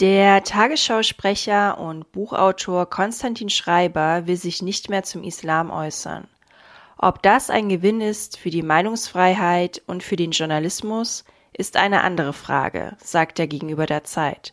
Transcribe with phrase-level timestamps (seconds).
[0.00, 6.26] Der Tagesschausprecher und Buchautor Konstantin Schreiber will sich nicht mehr zum Islam äußern.
[6.98, 12.32] Ob das ein Gewinn ist für die Meinungsfreiheit und für den Journalismus, ist eine andere
[12.32, 14.52] Frage, sagt er gegenüber der Zeit.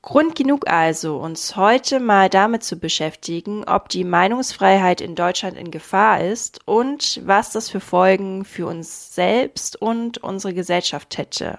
[0.00, 5.70] Grund genug also, uns heute mal damit zu beschäftigen, ob die Meinungsfreiheit in Deutschland in
[5.70, 11.58] Gefahr ist und was das für Folgen für uns selbst und unsere Gesellschaft hätte.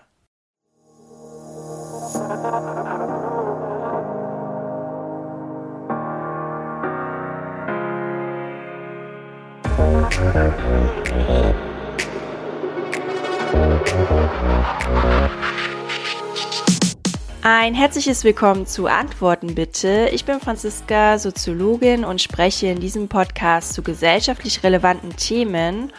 [17.42, 20.10] Ein herzliches Willkommen zu Antworten bitte.
[20.12, 25.92] Ich bin Franziska, Soziologin und spreche in diesem Podcast zu gesellschaftlich relevanten Themen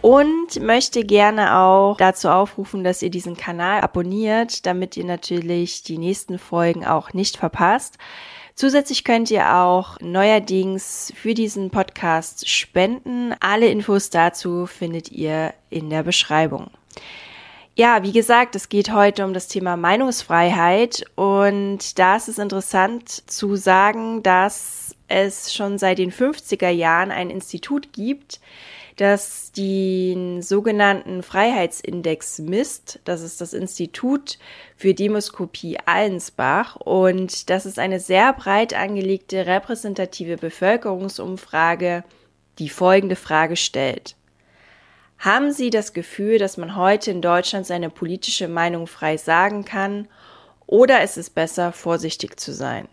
[0.00, 5.98] und möchte gerne auch dazu aufrufen, dass ihr diesen Kanal abonniert, damit ihr natürlich die
[5.98, 7.98] nächsten Folgen auch nicht verpasst.
[8.58, 13.32] Zusätzlich könnt ihr auch neuerdings für diesen Podcast spenden.
[13.38, 16.68] Alle Infos dazu findet ihr in der Beschreibung.
[17.76, 23.30] Ja, wie gesagt, es geht heute um das Thema Meinungsfreiheit und da ist es interessant
[23.30, 28.40] zu sagen, dass es schon seit den 50er Jahren ein Institut gibt,
[28.98, 32.98] das den sogenannten Freiheitsindex misst.
[33.04, 34.38] Das ist das Institut
[34.76, 42.02] für Demoskopie Allensbach und das ist eine sehr breit angelegte repräsentative Bevölkerungsumfrage,
[42.58, 44.16] die folgende Frage stellt.
[45.18, 50.08] Haben Sie das Gefühl, dass man heute in Deutschland seine politische Meinung frei sagen kann
[50.66, 52.88] oder ist es besser, vorsichtig zu sein?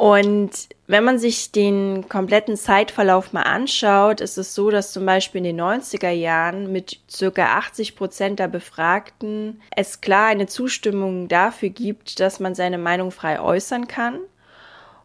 [0.00, 0.50] Und
[0.86, 5.54] wenn man sich den kompletten Zeitverlauf mal anschaut, ist es so, dass zum Beispiel in
[5.54, 12.18] den 90er Jahren mit circa 80 Prozent der Befragten es klar eine Zustimmung dafür gibt,
[12.18, 14.20] dass man seine Meinung frei äußern kann.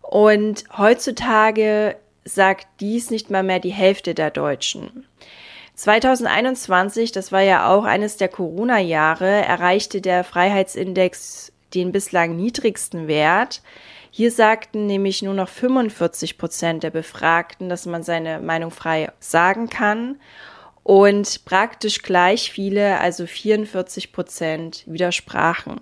[0.02, 5.06] Und heutzutage sagt dies nicht mal mehr die Hälfte der Deutschen.
[5.74, 13.62] 2021, das war ja auch eines der Corona-Jahre, erreichte der Freiheitsindex den bislang niedrigsten Wert.
[14.18, 19.68] Hier sagten nämlich nur noch 45 Prozent der Befragten, dass man seine Meinung frei sagen
[19.68, 20.22] kann.
[20.84, 25.81] Und praktisch gleich viele, also 44 Prozent, widersprachen.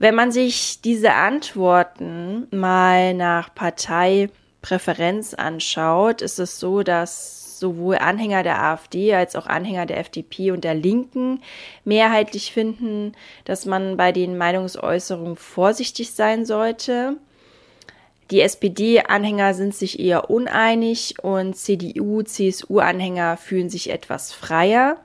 [0.00, 8.42] Wenn man sich diese Antworten mal nach Parteipräferenz anschaut, ist es so, dass sowohl Anhänger
[8.42, 11.40] der AfD als auch Anhänger der FDP und der Linken
[11.84, 13.12] mehrheitlich finden,
[13.44, 17.18] dass man bei den Meinungsäußerungen vorsichtig sein sollte.
[18.30, 24.96] Die SPD-Anhänger sind sich eher uneinig und CDU, CSU-Anhänger fühlen sich etwas freier.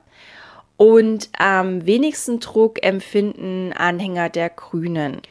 [0.76, 5.22] Und am wenigsten Druck empfinden Anhänger der Grünen.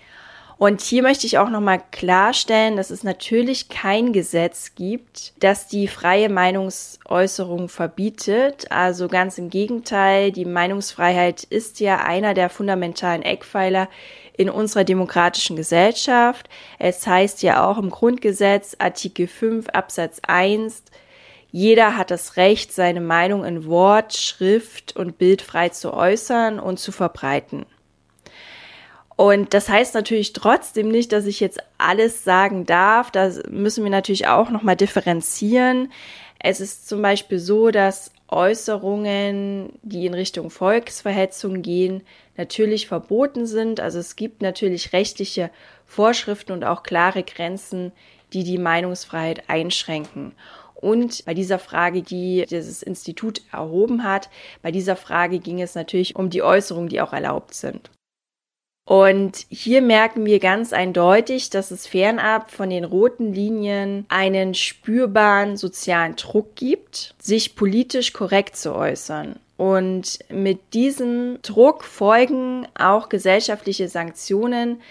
[0.62, 5.88] Und hier möchte ich auch nochmal klarstellen, dass es natürlich kein Gesetz gibt, das die
[5.88, 8.72] freie Meinungsäußerung verbietet.
[8.72, 13.90] Also ganz im Gegenteil, die Meinungsfreiheit ist ja einer der fundamentalen Eckpfeiler
[14.42, 16.50] in unserer demokratischen Gesellschaft.
[16.80, 20.84] Es heißt ja auch im Grundgesetz, Artikel 5 Absatz 1,
[21.52, 26.80] jeder hat das Recht, seine Meinung in Wort, Schrift und Bild frei zu äußern und
[26.80, 27.66] zu verbreiten.
[29.18, 33.12] Und das heißt natürlich trotzdem nicht, dass ich jetzt alles sagen darf.
[33.12, 35.92] Da müssen wir natürlich auch nochmal differenzieren.
[36.40, 42.04] Es ist zum Beispiel so, dass Äußerungen, die in Richtung Volksverhetzung gehen,
[42.38, 43.80] natürlich verboten sind.
[43.80, 45.52] Also es gibt natürlich rechtliche
[45.86, 47.92] Vorschriften und auch klare Grenzen,
[48.34, 50.34] die die Meinungsfreiheit einschränken.
[50.76, 54.30] Und bei dieser Frage, die dieses Institut erhoben hat,
[54.62, 57.92] bei dieser Frage ging es natürlich um die Äußerungen, die auch erlaubt sind.
[58.86, 65.56] Und hier merken wir ganz eindeutig, dass es fernab von den roten Linien einen spürbaren
[65.56, 69.36] sozialen Druck gibt, sich politisch korrekt zu äußern.
[69.56, 74.82] Und mit diesem Druck folgen auch gesellschaftliche Sanktionen,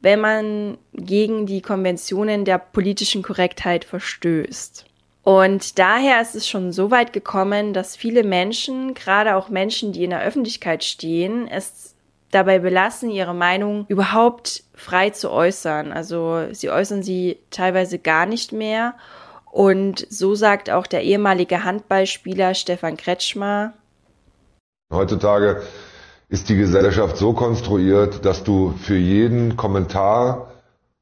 [0.00, 4.86] wenn man gegen die Konventionen der politischen Korrektheit verstößt.
[5.22, 10.04] Und daher ist es schon so weit gekommen, dass viele Menschen, gerade auch Menschen, die
[10.04, 11.94] in der Öffentlichkeit stehen, es
[12.30, 15.92] dabei belassen, ihre Meinung überhaupt frei zu äußern.
[15.92, 18.94] Also sie äußern sie teilweise gar nicht mehr.
[19.50, 23.72] Und so sagt auch der ehemalige Handballspieler Stefan Kretschmer.
[24.92, 25.62] Heutzutage
[26.28, 30.52] ist die Gesellschaft so konstruiert, dass du für jeden Kommentar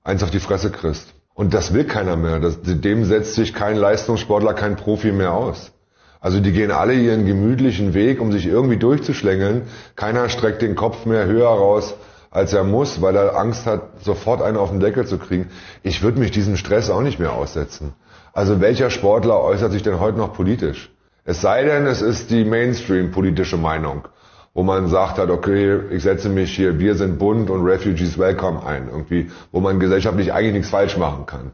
[0.02, 1.12] eins auf die Fresse kriegst.
[1.34, 2.40] Und das will keiner mehr.
[2.40, 5.72] Das, dem setzt sich kein Leistungssportler, kein Profi mehr aus.
[6.20, 9.62] Also die gehen alle ihren gemütlichen Weg, um sich irgendwie durchzuschlängeln.
[9.94, 11.94] Keiner streckt den Kopf mehr höher raus
[12.31, 15.49] als er muss, weil er Angst hat, sofort einen auf den Deckel zu kriegen.
[15.82, 17.94] Ich würde mich diesem Stress auch nicht mehr aussetzen.
[18.32, 20.91] Also welcher Sportler äußert sich denn heute noch politisch?
[21.25, 24.09] Es sei denn, es ist die Mainstream-politische Meinung,
[24.55, 28.64] wo man sagt hat, okay, ich setze mich hier, wir sind bunt und Refugees welcome
[28.64, 31.53] ein, irgendwie, wo man gesellschaftlich eigentlich nichts falsch machen kann.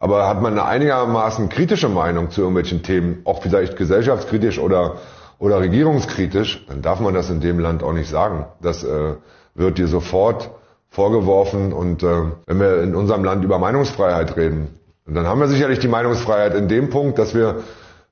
[0.00, 4.96] Aber hat man eine einigermaßen kritische Meinung zu irgendwelchen Themen, auch vielleicht gesellschaftskritisch oder,
[5.38, 8.46] oder regierungskritisch, dann darf man das in dem Land auch nicht sagen.
[8.62, 9.14] Das äh,
[9.54, 10.50] wird dir sofort
[10.88, 11.74] vorgeworfen.
[11.74, 14.68] Und äh, wenn wir in unserem Land über Meinungsfreiheit reden,
[15.06, 17.62] dann haben wir sicherlich die Meinungsfreiheit in dem Punkt, dass wir,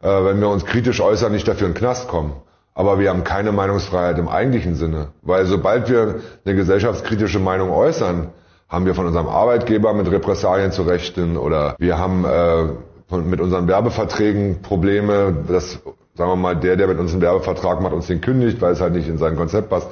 [0.02, 2.34] äh, wenn wir uns kritisch äußern, nicht dafür in den Knast kommen.
[2.74, 5.08] Aber wir haben keine Meinungsfreiheit im eigentlichen Sinne.
[5.22, 8.28] Weil sobald wir eine gesellschaftskritische Meinung äußern,
[8.68, 13.66] haben wir von unserem Arbeitgeber mit Repressalien zu rechnen oder wir haben äh, mit unseren
[13.66, 15.80] Werbeverträgen Probleme, dass,
[16.14, 18.80] sagen wir mal, der, der mit uns einen Werbevertrag macht, uns den kündigt, weil es
[18.80, 19.88] halt nicht in sein Konzept passt.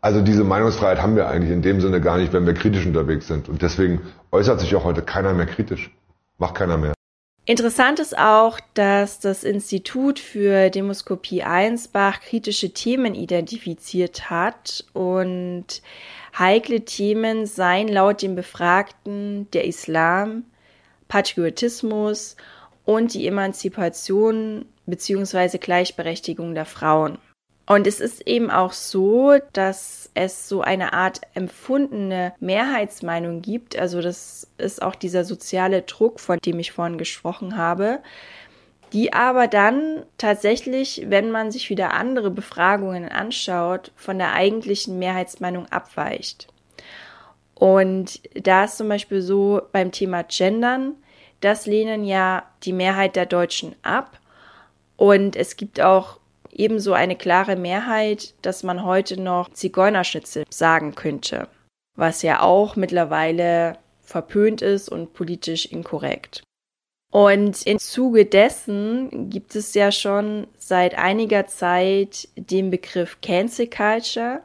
[0.00, 3.26] Also diese Meinungsfreiheit haben wir eigentlich in dem Sinne gar nicht, wenn wir kritisch unterwegs
[3.26, 3.48] sind.
[3.48, 5.90] Und deswegen äußert sich auch heute keiner mehr kritisch.
[6.38, 6.97] Macht keiner mehr.
[7.48, 15.80] Interessant ist auch, dass das Institut für Demoskopie Einsbach kritische Themen identifiziert hat und
[16.38, 20.44] heikle Themen seien laut dem Befragten der Islam,
[21.08, 22.36] Patriotismus
[22.84, 25.56] und die Emanzipation bzw.
[25.56, 27.16] Gleichberechtigung der Frauen.
[27.68, 33.78] Und es ist eben auch so, dass es so eine Art empfundene Mehrheitsmeinung gibt.
[33.78, 37.98] Also das ist auch dieser soziale Druck, von dem ich vorhin gesprochen habe,
[38.94, 45.66] die aber dann tatsächlich, wenn man sich wieder andere Befragungen anschaut, von der eigentlichen Mehrheitsmeinung
[45.66, 46.48] abweicht.
[47.54, 50.94] Und da ist zum Beispiel so beim Thema Gendern,
[51.42, 54.18] das lehnen ja die Mehrheit der Deutschen ab.
[54.96, 56.17] Und es gibt auch
[56.58, 61.48] ebenso eine klare Mehrheit, dass man heute noch Zigeunerschnitzel sagen könnte,
[61.96, 66.42] was ja auch mittlerweile verpönt ist und politisch inkorrekt.
[67.10, 74.42] Und im Zuge dessen gibt es ja schon seit einiger Zeit den Begriff Cancel Culture,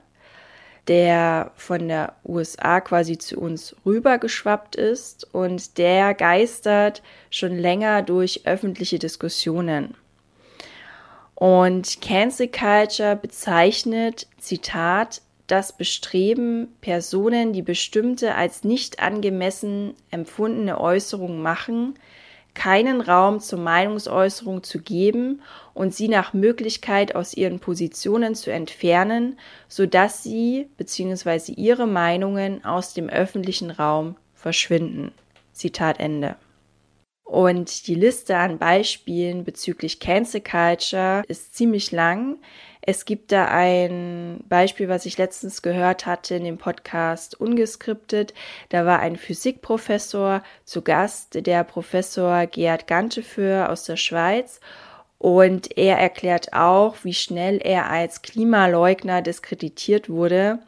[0.88, 8.46] der von der USA quasi zu uns rübergeschwappt ist und der geistert schon länger durch
[8.46, 9.96] öffentliche Diskussionen.
[11.36, 21.42] Und Cancel Culture bezeichnet, Zitat, das Bestreben, Personen, die bestimmte als nicht angemessen empfundene Äußerungen
[21.42, 21.96] machen,
[22.54, 25.42] keinen Raum zur Meinungsäußerung zu geben
[25.74, 29.38] und sie nach Möglichkeit aus ihren Positionen zu entfernen,
[29.68, 31.54] so dass sie bzw.
[31.54, 35.12] ihre Meinungen aus dem öffentlichen Raum verschwinden.
[35.52, 36.36] Zitat Ende.
[37.34, 42.38] Und die Liste an Beispielen bezüglich Cancel Culture ist ziemlich lang.
[42.82, 48.36] Es gibt da ein Beispiel, was ich letztens gehört hatte in dem Podcast Ungeskriptet.
[48.70, 54.60] Da war ein Physikprofessor zu Gast, der Professor Gerhard Ganteföhr aus der Schweiz.
[55.18, 60.60] Und er erklärt auch, wie schnell er als Klimaleugner diskreditiert wurde.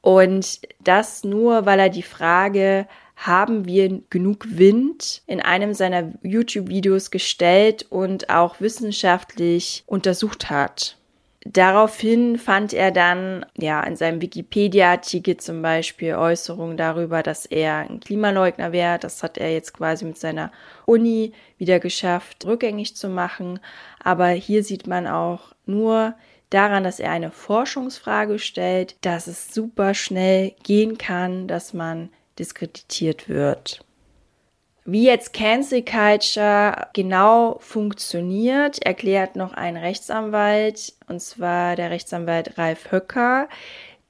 [0.00, 7.10] Und das nur, weil er die Frage haben wir genug Wind in einem seiner YouTube-Videos
[7.10, 10.96] gestellt und auch wissenschaftlich untersucht hat.
[11.46, 18.00] Daraufhin fand er dann, ja, in seinem Wikipedia-Artikel zum Beispiel Äußerungen darüber, dass er ein
[18.00, 18.98] Klimaleugner wäre.
[18.98, 20.50] Das hat er jetzt quasi mit seiner
[20.86, 23.60] Uni wieder geschafft, rückgängig zu machen.
[24.02, 26.14] Aber hier sieht man auch nur
[26.48, 33.28] daran, dass er eine Forschungsfrage stellt, dass es super schnell gehen kann, dass man diskreditiert
[33.28, 33.84] wird.
[34.86, 42.92] Wie jetzt Cancel Culture genau funktioniert, erklärt noch ein Rechtsanwalt, und zwar der Rechtsanwalt Ralf
[42.92, 43.48] Höcker.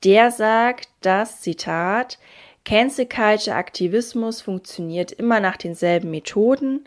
[0.02, 2.18] Der sagt, dass, Zitat,
[2.64, 6.84] Cancel Culture Aktivismus funktioniert immer nach denselben Methoden.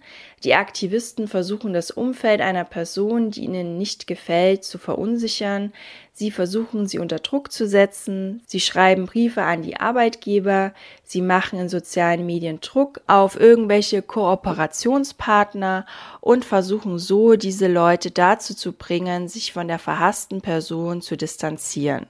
[0.48, 5.74] Die Aktivisten versuchen das Umfeld einer Person, die ihnen nicht gefällt, zu verunsichern.
[6.14, 8.42] Sie versuchen, sie unter Druck zu setzen.
[8.48, 10.74] Sie schreiben Briefe an die Arbeitgeber.
[11.04, 15.86] Sie machen in sozialen Medien Druck auf irgendwelche Kooperationspartner
[16.22, 22.08] und versuchen so, diese Leute dazu zu bringen, sich von der verhassten Person zu distanzieren.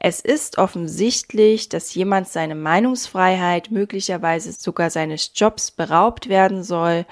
[0.00, 7.06] Es ist offensichtlich, dass jemand seine Meinungsfreiheit, möglicherweise sogar seines Jobs beraubt werden soll,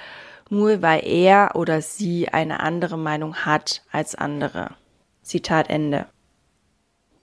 [0.50, 4.75] nur weil er oder sie eine andere Meinung hat als andere.
[5.23, 6.07] Zitat Ende.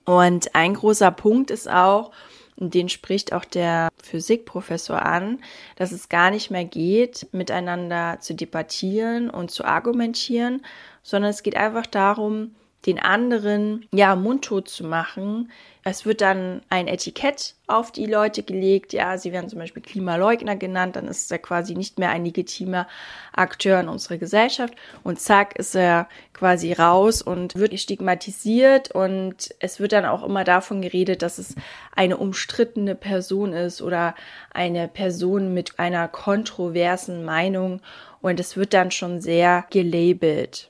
[0.05, 2.11] Und ein großer Punkt ist auch,
[2.55, 5.39] den spricht auch der Physikprofessor an,
[5.75, 10.65] dass es gar nicht mehr geht, miteinander zu debattieren und zu argumentieren,
[11.03, 12.55] sondern es geht einfach darum,
[12.85, 15.51] den anderen ja mundtot zu machen.
[15.83, 18.93] Es wird dann ein Etikett auf die Leute gelegt.
[18.93, 20.95] Ja, sie werden zum Beispiel Klimaleugner genannt.
[20.95, 22.87] Dann ist er quasi nicht mehr ein legitimer
[23.33, 24.73] Akteur in unserer Gesellschaft.
[25.03, 28.91] Und zack, ist er quasi raus und wird stigmatisiert.
[28.91, 31.55] Und es wird dann auch immer davon geredet, dass es
[31.95, 34.13] eine umstrittene Person ist oder
[34.53, 37.81] eine Person mit einer kontroversen Meinung.
[38.21, 40.69] Und es wird dann schon sehr gelabelt.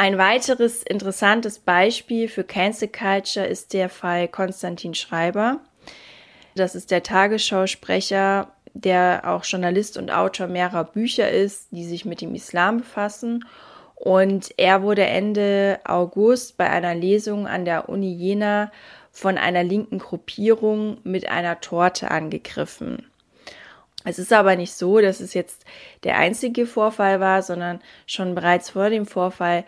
[0.00, 5.60] Ein weiteres interessantes Beispiel für Cancel Culture ist der Fall Konstantin Schreiber.
[6.54, 12.22] Das ist der Tagesschausprecher, der auch Journalist und Autor mehrerer Bücher ist, die sich mit
[12.22, 13.44] dem Islam befassen.
[13.94, 18.72] Und er wurde Ende August bei einer Lesung an der Uni Jena
[19.12, 23.09] von einer linken Gruppierung mit einer Torte angegriffen.
[24.04, 25.64] Es ist aber nicht so, dass es jetzt
[26.04, 29.64] der einzige Vorfall war, sondern schon bereits vor dem Vorfall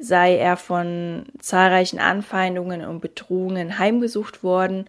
[0.00, 4.88] sei er von zahlreichen Anfeindungen und Bedrohungen heimgesucht worden.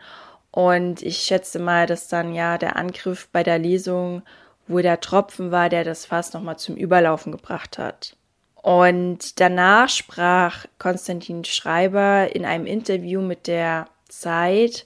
[0.51, 4.23] Und ich schätze mal, dass dann ja der Angriff bei der Lesung
[4.69, 8.15] wo der Tropfen war, der das Fass nochmal zum Überlaufen gebracht hat.
[8.53, 14.85] Und danach sprach Konstantin Schreiber in einem Interview mit der Zeit,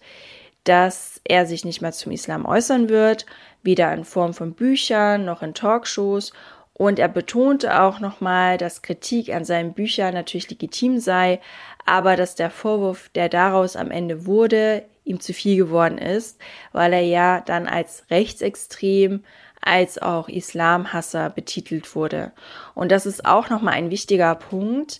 [0.63, 3.25] dass er sich nicht mehr zum Islam äußern wird,
[3.63, 6.33] weder in Form von Büchern noch in Talkshows.
[6.73, 11.39] Und er betonte auch nochmal, dass Kritik an seinen Büchern natürlich legitim sei,
[11.85, 16.39] aber dass der Vorwurf, der daraus am Ende wurde, ihm zu viel geworden ist,
[16.71, 19.23] weil er ja dann als rechtsextrem
[19.61, 22.33] als auch Islamhasser betitelt wurde.
[22.75, 24.99] Und das ist auch nochmal ein wichtiger Punkt,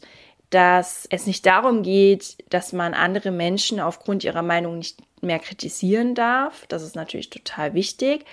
[0.49, 6.15] dass es nicht darum geht, dass man andere Menschen aufgrund ihrer Meinung nicht mehr kritisieren
[6.15, 6.65] darf.
[6.67, 8.25] Das ist natürlich total wichtig.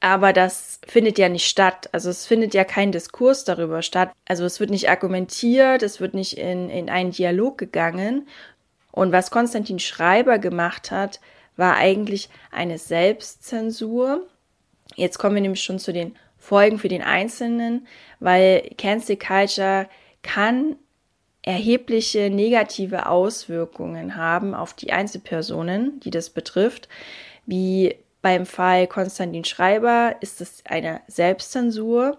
[0.00, 1.88] Aber das findet ja nicht statt.
[1.92, 4.12] Also es findet ja kein Diskurs darüber statt.
[4.26, 8.28] Also es wird nicht argumentiert, es wird nicht in, in einen Dialog gegangen.
[8.92, 11.20] Und was Konstantin Schreiber gemacht hat,
[11.56, 14.26] war eigentlich eine Selbstzensur.
[14.94, 17.86] Jetzt kommen wir nämlich schon zu den Folgen für den Einzelnen,
[18.20, 19.88] weil Cancel Culture
[20.22, 20.76] kann
[21.42, 26.88] erhebliche negative Auswirkungen haben auf die Einzelpersonen, die das betrifft,
[27.46, 27.96] wie
[28.28, 32.18] beim Fall Konstantin Schreiber ist es eine Selbstzensur,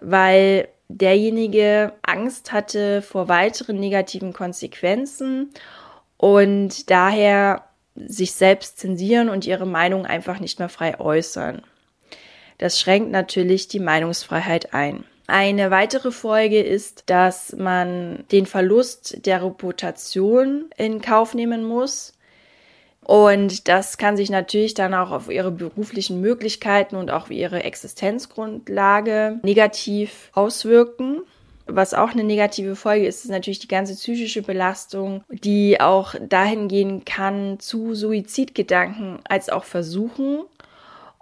[0.00, 5.50] weil derjenige Angst hatte vor weiteren negativen Konsequenzen
[6.16, 11.60] und daher sich selbst zensieren und ihre Meinung einfach nicht mehr frei äußern.
[12.56, 15.04] Das schränkt natürlich die Meinungsfreiheit ein.
[15.26, 22.14] Eine weitere Folge ist, dass man den Verlust der Reputation in Kauf nehmen muss.
[23.08, 29.40] Und das kann sich natürlich dann auch auf ihre beruflichen Möglichkeiten und auch ihre Existenzgrundlage
[29.42, 31.22] negativ auswirken.
[31.64, 36.68] Was auch eine negative Folge ist, ist natürlich die ganze psychische Belastung, die auch dahin
[36.68, 40.40] gehen kann zu Suizidgedanken als auch Versuchen.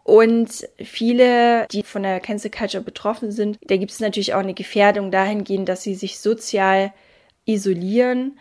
[0.03, 4.55] Und viele, die von der Cancel Culture betroffen sind, da gibt es natürlich auch eine
[4.55, 6.93] Gefährdung dahingehend, dass sie sich sozial
[7.45, 8.41] isolieren,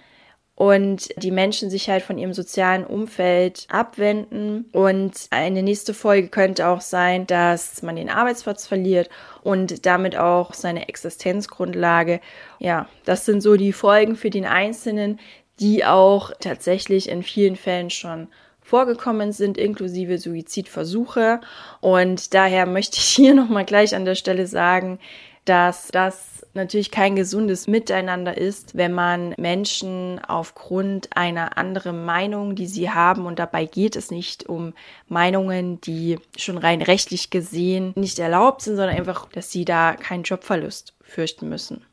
[0.56, 4.66] und die Menschen sich halt von ihrem sozialen Umfeld abwenden.
[4.72, 9.10] Und eine nächste Folge könnte auch sein, dass man den Arbeitsplatz verliert
[9.44, 12.22] und damit auch seine Existenzgrundlage.
[12.60, 15.20] Ja, das sind so die Folgen für den Einzelnen,
[15.60, 18.30] die auch tatsächlich in vielen Fällen schon
[18.62, 21.42] vorgekommen sind, inklusive Suizidversuche.
[21.82, 25.00] Und daher möchte ich hier nochmal gleich an der Stelle sagen,
[25.44, 32.68] dass das natürlich kein gesundes Miteinander ist, wenn man Menschen aufgrund einer anderen Meinung, die
[32.68, 34.74] sie haben, und dabei geht es nicht um
[35.08, 40.24] Meinungen, die schon rein rechtlich gesehen nicht erlaubt sind, sondern einfach, dass sie da keinen
[40.24, 41.86] Jobverlust fürchten müssen.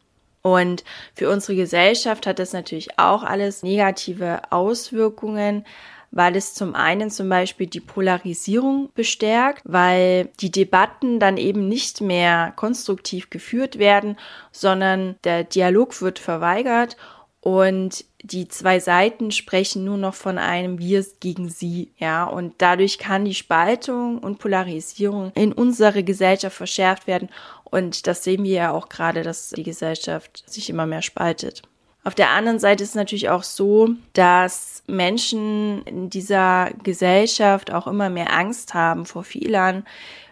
[0.43, 0.83] Und
[1.15, 5.65] für unsere Gesellschaft hat das natürlich auch alles negative Auswirkungen,
[6.13, 12.01] weil es zum einen zum Beispiel die Polarisierung bestärkt, weil die Debatten dann eben nicht
[12.01, 14.17] mehr konstruktiv geführt werden,
[14.53, 16.97] sondern der Dialog wird verweigert
[17.41, 22.99] und die zwei Seiten sprechen nur noch von einem Wir gegen sie, ja, und dadurch
[22.99, 27.31] kann die Spaltung und Polarisierung in unserer Gesellschaft verschärft werden
[27.65, 31.63] und das sehen wir ja auch gerade, dass die Gesellschaft sich immer mehr spaltet.
[32.05, 37.87] Auf der anderen Seite ist es natürlich auch so, dass Menschen in dieser Gesellschaft auch
[37.87, 39.85] immer mehr Angst haben vor Fehlern,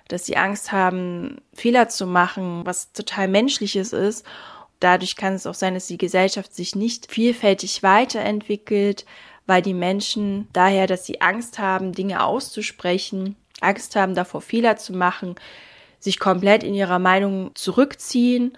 [0.09, 4.27] dass sie Angst haben, Fehler zu machen, was total menschliches ist.
[4.81, 9.07] Dadurch kann es auch sein, dass die Gesellschaft sich nicht vielfältig weiterentwickelt,
[9.47, 14.93] weil die Menschen daher, dass sie Angst haben, Dinge auszusprechen, Angst haben davor, Fehler zu
[14.93, 15.37] machen,
[16.01, 18.57] sich komplett in ihrer Meinung zurückziehen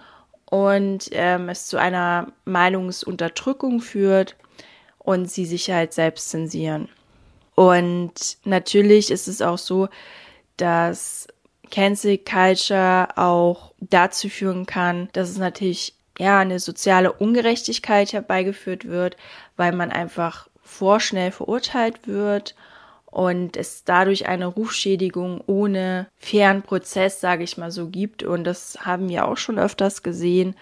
[0.53, 4.35] und ähm, es zu einer Meinungsunterdrückung führt
[4.99, 6.89] und sie sich halt selbst zensieren.
[7.55, 9.89] Und natürlich ist es auch so,
[10.57, 11.27] dass
[11.71, 19.17] Cancel Culture auch dazu führen kann, dass es natürlich ja eine soziale Ungerechtigkeit herbeigeführt wird,
[19.57, 22.53] weil man einfach vorschnell verurteilt wird
[23.13, 28.23] und es dadurch eine Rufschädigung ohne fairen Prozess, sage ich mal so, gibt.
[28.23, 30.55] Und das haben wir auch schon öfters gesehen.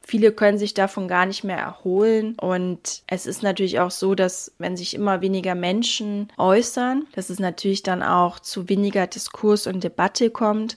[0.00, 2.34] Viele können sich davon gar nicht mehr erholen.
[2.34, 7.38] Und es ist natürlich auch so, dass wenn sich immer weniger Menschen äußern, dass es
[7.38, 10.76] natürlich dann auch zu weniger Diskurs und Debatte kommt.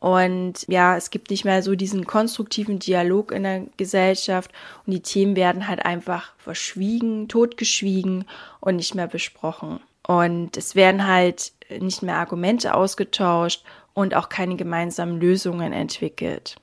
[0.00, 4.50] Und ja, es gibt nicht mehr so diesen konstruktiven Dialog in der Gesellschaft
[4.84, 8.24] und die Themen werden halt einfach verschwiegen, totgeschwiegen
[8.60, 9.78] und nicht mehr besprochen.
[10.06, 16.56] Und es werden halt nicht mehr Argumente ausgetauscht und auch keine gemeinsamen Lösungen entwickelt.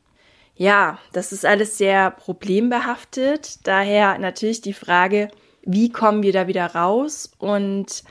[0.55, 3.67] Ja, das ist alles sehr problembehaftet.
[3.67, 5.29] Daher natürlich die Frage,
[5.63, 8.03] wie kommen wir da wieder raus und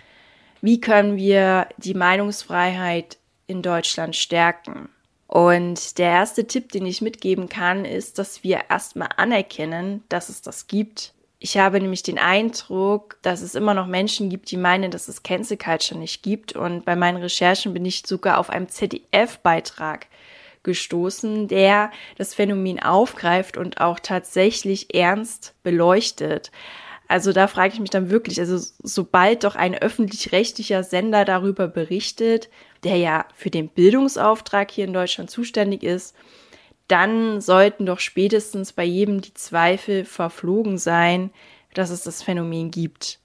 [0.61, 4.89] wie können wir die Meinungsfreiheit in Deutschland stärken?
[5.29, 10.43] Und der erste Tipp, den ich mitgeben kann, ist, dass wir erstmal anerkennen, dass es
[10.43, 14.93] das gibt ich habe nämlich den Eindruck, dass es immer noch Menschen gibt, die meinen,
[14.93, 16.53] dass es Cancel Culture nicht gibt.
[16.53, 20.07] Und bei meinen Recherchen bin ich sogar auf einem ZDF-Beitrag
[20.63, 26.53] gestoßen, der das Phänomen aufgreift und auch tatsächlich ernst beleuchtet.
[27.09, 32.51] Also da frage ich mich dann wirklich, also sobald doch ein öffentlich-rechtlicher Sender darüber berichtet,
[32.85, 36.15] der ja für den Bildungsauftrag hier in Deutschland zuständig ist,
[36.89, 41.31] dann sollten doch spätestens bei jedem die Zweifel verflogen sein,
[41.75, 43.19] dass es das Phänomen gibt.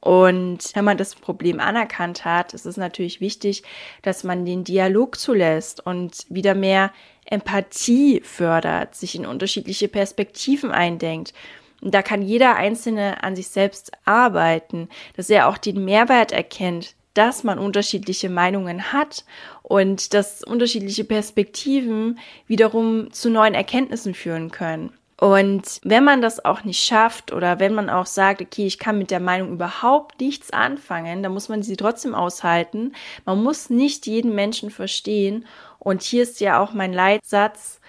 [0.00, 3.62] Und wenn man das Problem anerkannt hat, ist es natürlich wichtig,
[4.02, 6.90] dass man den Dialog zulässt und wieder mehr
[7.26, 11.34] Empathie fördert, sich in unterschiedliche Perspektiven eindenkt.
[11.82, 16.94] Und da kann jeder Einzelne an sich selbst arbeiten, dass er auch den Mehrwert erkennt,
[17.14, 19.24] dass man unterschiedliche Meinungen hat
[19.62, 24.92] und dass unterschiedliche Perspektiven wiederum zu neuen Erkenntnissen führen können.
[25.20, 28.96] Und wenn man das auch nicht schafft oder wenn man auch sagt, okay, ich kann
[28.96, 32.94] mit der Meinung überhaupt nichts anfangen, dann muss man sie trotzdem aushalten.
[33.26, 35.44] Man muss nicht jeden Menschen verstehen.
[35.78, 37.79] Und hier ist ja auch mein Leitsatz,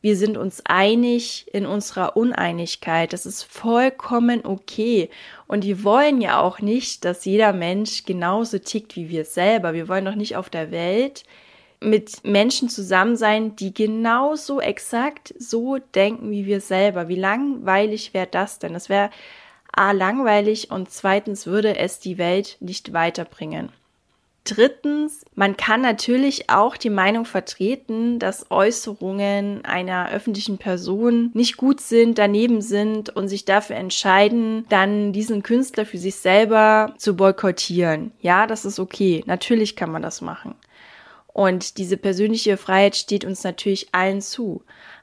[0.00, 3.12] wir sind uns einig in unserer Uneinigkeit.
[3.12, 5.10] Das ist vollkommen okay.
[5.48, 9.74] Und wir wollen ja auch nicht, dass jeder Mensch genauso tickt wie wir selber.
[9.74, 11.24] Wir wollen doch nicht auf der Welt
[11.80, 17.08] mit Menschen zusammen sein, die genauso exakt so denken wie wir selber.
[17.08, 18.74] Wie langweilig wäre das denn?
[18.74, 19.10] Das wäre
[19.72, 23.70] A langweilig und zweitens würde es die Welt nicht weiterbringen.
[24.48, 31.82] Drittens, man kann natürlich auch die Meinung vertreten, dass Äußerungen einer öffentlichen Person nicht gut
[31.82, 38.12] sind, daneben sind und sich dafür entscheiden, dann diesen Künstler für sich selber zu boykottieren.
[38.22, 39.22] Ja, das ist okay.
[39.26, 40.54] Natürlich kann man das machen.
[41.26, 44.62] Und diese persönliche Freiheit steht uns natürlich allen zu.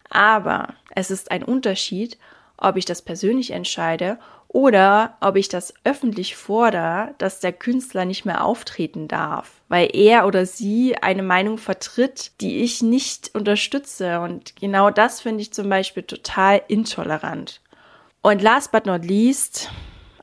[0.10, 2.18] Aber es ist ein Unterschied,
[2.58, 4.18] ob ich das persönlich entscheide
[4.56, 10.26] oder ob ich das öffentlich fordere, dass der Künstler nicht mehr auftreten darf, weil er
[10.26, 14.22] oder sie eine Meinung vertritt, die ich nicht unterstütze.
[14.22, 17.60] Und genau das finde ich zum Beispiel total intolerant.
[18.22, 19.70] Und last but not least,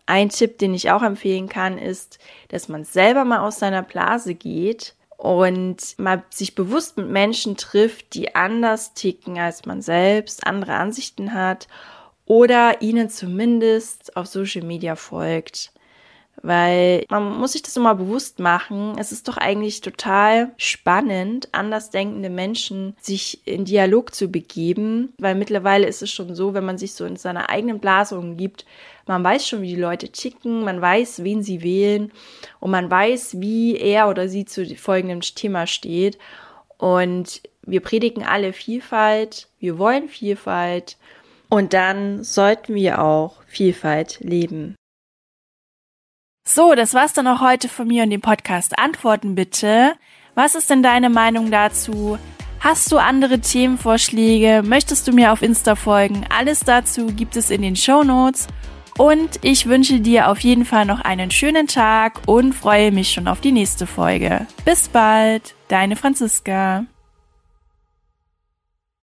[0.06, 2.18] ein Tipp, den ich auch empfehlen kann, ist,
[2.48, 8.14] dass man selber mal aus seiner Blase geht und mal sich bewusst mit Menschen trifft,
[8.14, 11.68] die anders ticken als man selbst, andere Ansichten hat
[12.32, 15.70] oder ihnen zumindest auf Social Media folgt.
[16.40, 18.96] Weil man muss sich das immer bewusst machen.
[18.98, 25.86] Es ist doch eigentlich total spannend, andersdenkende Menschen sich in Dialog zu begeben, weil mittlerweile
[25.86, 28.64] ist es schon so, wenn man sich so in seiner eigenen Blase umgibt,
[29.06, 32.12] man weiß schon, wie die Leute ticken, man weiß, wen sie wählen
[32.60, 36.16] und man weiß, wie er oder sie zu folgendem Thema steht.
[36.78, 40.96] Und wir predigen alle Vielfalt, wir wollen Vielfalt
[41.52, 44.74] und dann sollten wir auch Vielfalt leben.
[46.48, 49.92] So, das war's dann auch heute von mir und dem Podcast Antworten bitte.
[50.34, 52.18] Was ist denn deine Meinung dazu?
[52.58, 54.62] Hast du andere Themenvorschläge?
[54.64, 56.24] Möchtest du mir auf Insta folgen?
[56.34, 58.46] Alles dazu gibt es in den Show Notes.
[58.96, 63.28] Und ich wünsche dir auf jeden Fall noch einen schönen Tag und freue mich schon
[63.28, 64.46] auf die nächste Folge.
[64.64, 66.86] Bis bald, deine Franziska.